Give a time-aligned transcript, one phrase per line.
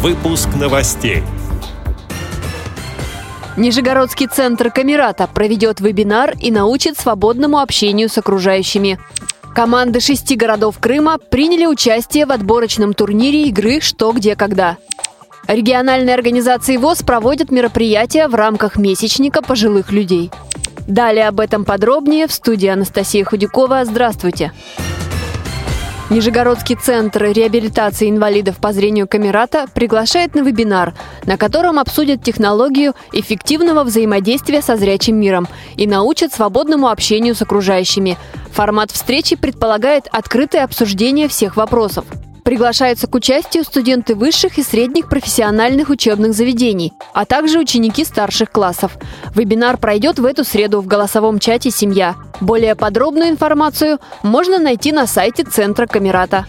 [0.00, 1.24] Выпуск новостей.
[3.56, 9.00] Нижегородский центр Камерата проведет вебинар и научит свободному общению с окружающими.
[9.56, 14.76] Команды шести городов Крыма приняли участие в отборочном турнире игры «Что, где, когда».
[15.48, 20.30] Региональные организации ВОЗ проводят мероприятия в рамках месячника пожилых людей.
[20.86, 23.84] Далее об этом подробнее в студии Анастасия Худякова.
[23.84, 24.52] Здравствуйте!
[26.10, 30.94] Нижегородский центр реабилитации инвалидов по зрению Камерата приглашает на вебинар,
[31.26, 38.16] на котором обсудят технологию эффективного взаимодействия со зрячим миром и научат свободному общению с окружающими.
[38.52, 42.06] Формат встречи предполагает открытое обсуждение всех вопросов.
[42.48, 48.96] Приглашаются к участию студенты высших и средних профессиональных учебных заведений, а также ученики старших классов.
[49.34, 52.14] Вебинар пройдет в эту среду в голосовом чате «Семья».
[52.40, 56.46] Более подробную информацию можно найти на сайте Центра Камерата.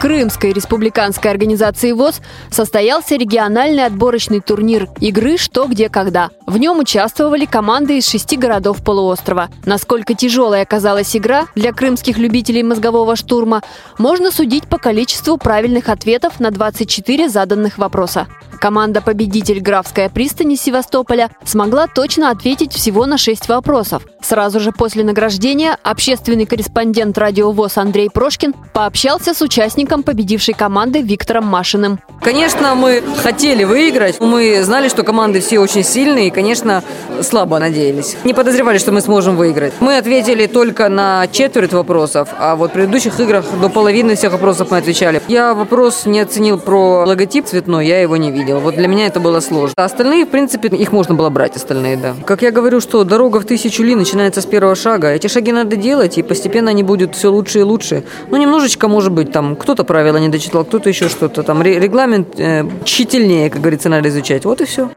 [0.00, 6.30] Крымской республиканской организации ВОЗ состоялся региональный отборочный турнир игры «Что, где, когда».
[6.46, 9.50] В нем участвовали команды из шести городов полуострова.
[9.66, 13.62] Насколько тяжелой оказалась игра для крымских любителей мозгового штурма,
[13.98, 18.26] можно судить по количеству правильных ответов на 24 заданных вопроса.
[18.60, 24.02] Команда-победитель Графская пристани Севастополя смогла точно ответить всего на шесть вопросов.
[24.20, 31.46] Сразу же после награждения общественный корреспондент радиовоз Андрей Прошкин пообщался с участником победившей команды Виктором
[31.46, 32.00] Машиным.
[32.20, 34.20] Конечно, мы хотели выиграть.
[34.20, 36.84] Мы знали, что команды все очень сильные и, конечно,
[37.22, 38.16] слабо надеялись.
[38.24, 39.72] Не подозревали, что мы сможем выиграть.
[39.80, 44.70] Мы ответили только на четверть вопросов, а вот в предыдущих играх до половины всех вопросов
[44.70, 45.22] мы отвечали.
[45.28, 48.49] Я вопрос не оценил про логотип цветной, я его не видел.
[48.58, 49.74] Вот для меня это было сложно.
[49.76, 52.14] А остальные, в принципе, их можно было брать, остальные, да.
[52.24, 55.08] Как я говорю, что дорога в тысячу ли начинается с первого шага.
[55.08, 58.04] Эти шаги надо делать, и постепенно они будут все лучше и лучше.
[58.28, 61.42] Ну, немножечко, может быть, там кто-то правила не дочитал, кто-то еще что-то.
[61.42, 64.44] Там регламент э, тщательнее, как говорится, надо изучать.
[64.44, 64.90] Вот и все.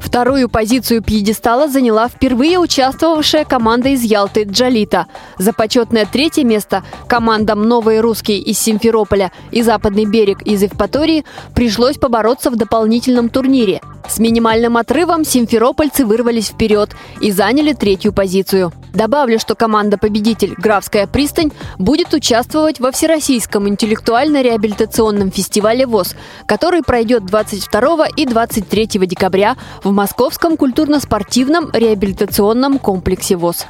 [0.00, 5.06] Вторую позицию пьедестала заняла впервые участвовавшая команда из Ялты «Джалита».
[5.38, 11.24] За почетное третье место командам «Новые русские» из Симферополя и «Западный берег» из Евпатории
[11.54, 13.82] пришлось побороться в дополнительном турнире.
[14.08, 18.72] С минимальным отрывом симферопольцы вырвались вперед и заняли третью позицию.
[18.92, 26.14] Добавлю, что команда-победитель «Графская пристань» будет участвовать во Всероссийском интеллектуально-реабилитационном фестивале ВОЗ,
[26.46, 33.66] который пройдет 22 и 23 декабря в Московском культурно-спортивном реабилитационном комплексе ВОЗ.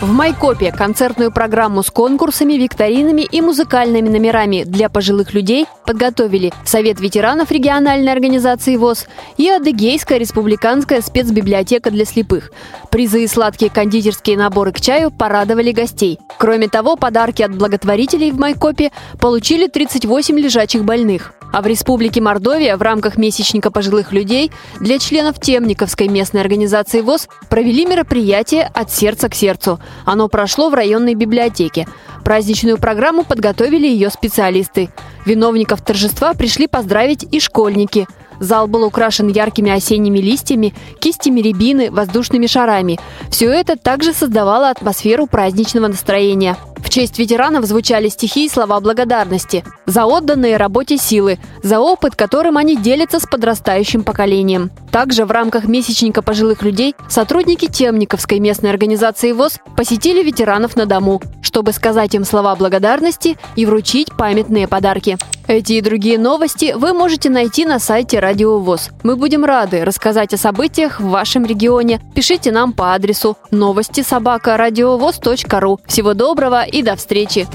[0.00, 7.00] В Майкопе концертную программу с конкурсами, викторинами и музыкальными номерами для пожилых людей подготовили Совет
[7.00, 9.06] ветеранов региональной организации ВОЗ
[9.36, 12.50] и Адыгейская республиканская спецбиблиотека для слепых.
[12.90, 16.18] Призы и сладкие кондитерские наборы к чаю порадовали гостей.
[16.38, 21.34] Кроме того, подарки от благотворителей в Майкопе получили 38 лежачих больных.
[21.52, 27.28] А в Республике Мордовия в рамках месячника пожилых людей для членов Темниковской местной организации ВОЗ
[27.48, 29.80] провели мероприятие «От сердца к сердцу».
[30.04, 31.88] Оно прошло в районной библиотеке.
[32.24, 34.90] Праздничную программу подготовили ее специалисты.
[35.26, 38.06] Виновников торжества пришли поздравить и школьники–
[38.40, 42.98] Зал был украшен яркими осенними листьями, кистями рябины, воздушными шарами.
[43.30, 46.56] Все это также создавало атмосферу праздничного настроения.
[46.82, 52.56] В честь ветеранов звучали стихи и слова благодарности за отданные работе силы, за опыт, которым
[52.56, 54.70] они делятся с подрастающим поколением.
[54.90, 61.20] Также в рамках месячника пожилых людей сотрудники Темниковской местной организации ВОЗ посетили ветеранов на дому,
[61.42, 65.16] чтобы сказать им слова благодарности и вручить памятные подарки.
[65.46, 68.90] Эти и другие новости вы можете найти на сайте Радио ВОЗ.
[69.02, 72.00] Мы будем рады рассказать о событиях в вашем регионе.
[72.14, 75.80] Пишите нам по адресу новости собака ру.
[75.86, 77.46] Всего доброго и до встречи!